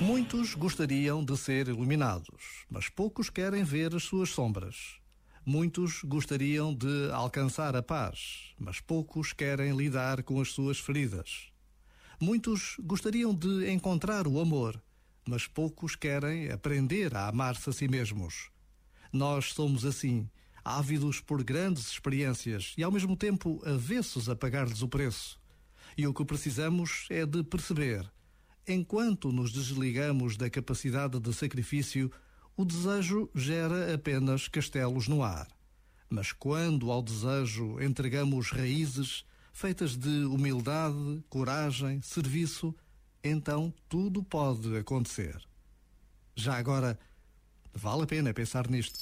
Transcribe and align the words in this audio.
Muitos 0.00 0.54
gostariam 0.54 1.24
de 1.24 1.36
ser 1.36 1.68
iluminados, 1.68 2.64
mas 2.68 2.88
poucos 2.88 3.30
querem 3.30 3.64
ver 3.64 3.94
as 3.94 4.02
suas 4.02 4.30
sombras. 4.30 4.96
Muitos 5.44 6.02
gostariam 6.04 6.74
de 6.74 7.10
alcançar 7.12 7.74
a 7.74 7.82
paz, 7.82 8.54
mas 8.58 8.80
poucos 8.80 9.32
querem 9.32 9.76
lidar 9.76 10.22
com 10.22 10.40
as 10.40 10.52
suas 10.52 10.78
feridas. 10.78 11.52
Muitos 12.20 12.76
gostariam 12.78 13.34
de 13.34 13.70
encontrar 13.70 14.28
o 14.28 14.40
amor, 14.40 14.80
mas 15.28 15.46
poucos 15.46 15.96
querem 15.96 16.50
aprender 16.50 17.16
a 17.16 17.28
amar-se 17.28 17.68
a 17.70 17.72
si 17.72 17.88
mesmos. 17.88 18.50
Nós 19.12 19.52
somos 19.52 19.84
assim, 19.84 20.30
ávidos 20.64 21.20
por 21.20 21.42
grandes 21.42 21.88
experiências 21.88 22.74
e 22.78 22.82
ao 22.82 22.92
mesmo 22.92 23.16
tempo 23.16 23.60
avessos 23.66 24.28
a 24.28 24.36
pagar-lhes 24.36 24.82
o 24.82 24.88
preço. 24.88 25.41
E 25.96 26.06
o 26.06 26.14
que 26.14 26.24
precisamos 26.24 27.06
é 27.10 27.26
de 27.26 27.42
perceber 27.42 28.10
Enquanto 28.66 29.32
nos 29.32 29.52
desligamos 29.52 30.36
da 30.36 30.48
capacidade 30.48 31.18
de 31.18 31.34
sacrifício, 31.34 32.10
o 32.56 32.64
desejo 32.64 33.28
gera 33.34 33.92
apenas 33.94 34.46
castelos 34.46 35.08
no 35.08 35.22
ar. 35.22 35.48
Mas 36.08 36.30
quando 36.30 36.92
ao 36.92 37.02
desejo 37.02 37.80
entregamos 37.80 38.50
raízes 38.50 39.24
feitas 39.52 39.96
de 39.96 40.24
humildade, 40.24 41.22
coragem, 41.28 42.00
serviço, 42.02 42.74
então 43.22 43.74
tudo 43.88 44.22
pode 44.22 44.76
acontecer. 44.76 45.36
Já 46.36 46.56
agora, 46.56 46.98
vale 47.74 48.04
a 48.04 48.06
pena 48.06 48.32
pensar 48.32 48.68
nisto. 48.70 48.98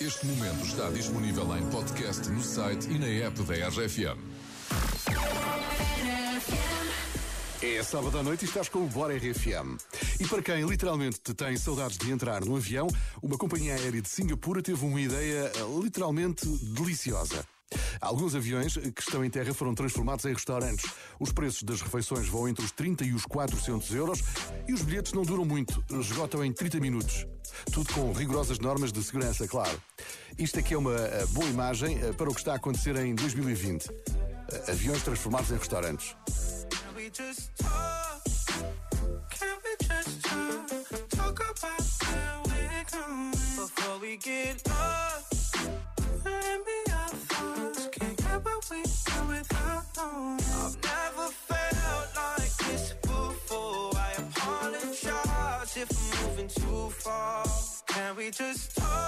Este 0.00 0.26
momento 0.26 0.64
está 0.64 0.90
disponível 0.90 1.56
em 1.56 1.70
podcast 1.70 2.28
no 2.30 2.42
site 2.42 2.88
e 2.88 2.98
na 2.98 3.06
app 3.06 3.42
da 3.42 3.68
RFM. 3.68 4.18
É 7.60 7.82
sábado 7.82 8.16
à 8.16 8.22
noite 8.22 8.44
e 8.44 8.48
estás 8.48 8.68
com 8.68 8.84
o 8.84 8.86
Bora 8.86 9.16
RFM. 9.16 9.76
E 10.20 10.28
para 10.28 10.40
quem 10.40 10.64
literalmente 10.64 11.20
te 11.20 11.34
tem 11.34 11.56
saudades 11.56 11.98
de 11.98 12.08
entrar 12.12 12.44
no 12.44 12.54
avião, 12.54 12.86
uma 13.20 13.36
companhia 13.36 13.74
aérea 13.74 14.00
de 14.00 14.08
Singapura 14.08 14.62
teve 14.62 14.84
uma 14.84 15.00
ideia 15.00 15.50
eh, 15.52 15.80
literalmente 15.82 16.46
deliciosa. 16.46 17.44
Alguns 18.00 18.36
aviões 18.36 18.74
que 18.74 19.00
estão 19.00 19.24
em 19.24 19.28
terra 19.28 19.52
foram 19.52 19.74
transformados 19.74 20.24
em 20.24 20.32
restaurantes. 20.32 20.88
Os 21.18 21.32
preços 21.32 21.64
das 21.64 21.82
refeições 21.82 22.28
vão 22.28 22.48
entre 22.48 22.64
os 22.64 22.70
30 22.70 23.04
e 23.04 23.12
os 23.12 23.24
400 23.26 23.92
euros 23.92 24.22
e 24.68 24.72
os 24.72 24.82
bilhetes 24.82 25.12
não 25.12 25.22
duram 25.22 25.44
muito, 25.44 25.84
esgotam 25.98 26.44
em 26.44 26.52
30 26.52 26.78
minutos. 26.78 27.26
Tudo 27.72 27.92
com 27.92 28.12
rigorosas 28.12 28.60
normas 28.60 28.92
de 28.92 29.02
segurança, 29.02 29.48
claro. 29.48 29.82
Isto 30.38 30.60
aqui 30.60 30.74
é 30.74 30.78
uma 30.78 30.94
eh, 30.94 31.26
boa 31.30 31.48
imagem 31.48 31.98
eh, 31.98 32.12
para 32.12 32.30
o 32.30 32.34
que 32.34 32.40
está 32.40 32.52
a 32.52 32.56
acontecer 32.56 32.94
em 32.96 33.16
2020. 33.16 33.90
Aviões 34.68 35.02
transformados 35.02 35.50
em 35.50 35.56
restaurantes. 35.56 36.14
We 37.08 37.12
just 37.12 37.56
talk? 37.56 38.22
Can 39.30 39.56
we 39.64 39.86
just 39.86 40.24
talk? 40.24 40.68
Talk 41.08 41.36
about 41.36 41.82
where 42.04 42.42
we're 42.44 42.84
going 42.92 43.30
before 43.30 43.98
we 44.00 44.16
get 44.18 44.62
lost. 44.68 45.56
Maybe 46.24 46.78
our 46.92 47.08
thoughts 47.08 47.88
can't 47.92 48.16
get 48.16 48.44
what 48.44 48.70
we 48.70 48.82
do 48.82 49.18
without 49.28 49.84
knowing. 49.96 50.40
I've 50.60 50.76
never 50.84 51.28
felt 51.48 52.08
like 52.16 52.56
this 52.66 52.92
before. 53.00 53.90
I 53.96 54.12
apologize 54.18 55.76
if 55.76 55.90
I'm 55.90 56.28
moving 56.28 56.48
too 56.48 56.90
far. 56.90 57.46
Can 57.86 58.16
we 58.16 58.30
just 58.30 58.76
talk? 58.76 59.07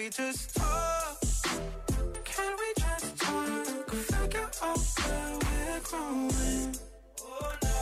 We 0.00 0.08
just 0.08 0.56
talk? 0.56 1.20
Can 2.24 2.56
we 2.60 2.68
just 2.82 3.18
talk? 3.18 3.90
Figure 3.90 4.48
out 4.62 4.78
where 4.98 5.38
we're 5.44 5.80
growing. 5.82 6.74
Oh, 7.22 7.52
no. 7.62 7.80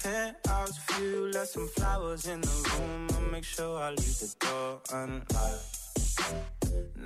Penthouse 0.00 0.78
view, 0.86 1.30
left 1.32 1.48
some 1.48 1.68
flowers 1.68 2.26
in 2.28 2.40
the 2.42 2.54
room. 2.68 3.08
I'll 3.14 3.32
make 3.32 3.42
sure 3.42 3.76
I 3.76 3.90
leave 3.90 4.18
the 4.20 4.34
door 4.38 4.80
unlocked. 4.92 5.78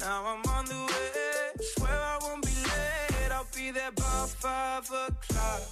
Now 0.00 0.26
I'm 0.32 0.42
on 0.56 0.64
the 0.66 0.80
way. 0.90 1.64
Swear 1.74 1.98
I 2.12 2.18
won't 2.20 2.42
be 2.44 2.56
late. 2.72 3.32
I'll 3.32 3.46
be 3.56 3.70
there 3.70 3.92
by 3.92 4.26
five 4.44 4.84
o'clock. 4.84 5.62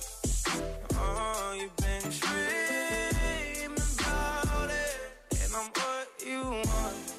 Oh, 0.96 1.58
you've 1.60 1.76
been 1.76 2.10
dreaming 2.18 3.76
about 3.98 4.70
it, 4.70 5.00
and 5.42 5.54
I'm 5.54 5.68
what 5.78 6.08
you 6.26 6.42
want. 6.70 7.13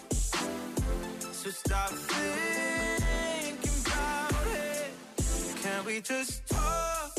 So 1.45 1.51
stop 1.51 1.89
thinking 1.89 3.69
about 3.85 4.47
it. 4.47 4.89
Can 5.61 5.85
we 5.85 6.01
just 6.01 6.47
talk? 6.47 7.11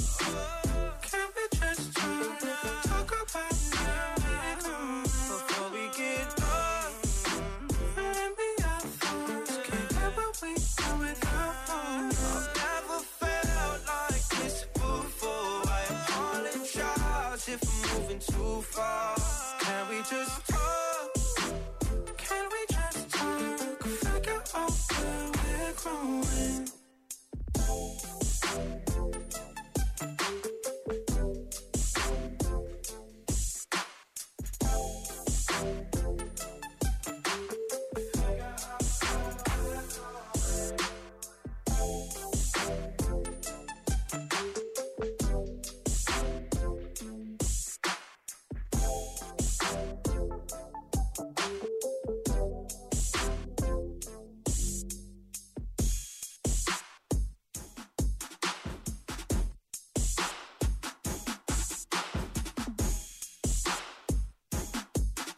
Can 1.02 1.28
we 1.36 1.58
just 1.60 1.94
talk? 1.94 2.42
About 2.42 3.54
now 3.70 5.02
before 5.04 5.70
we 5.70 5.86
get 5.96 6.42
up? 6.42 6.92
And 7.98 8.36
be 8.36 8.50
our 8.64 8.80
food. 8.98 9.46
I've 9.78 10.16
never 12.56 12.98
felt 13.20 13.80
like 13.86 14.26
this 14.40 14.66
before. 14.74 15.62
I 15.70 15.86
if 17.46 17.62
I'm 17.62 18.00
moving 18.00 18.18
too 18.18 18.60
far. 18.62 19.05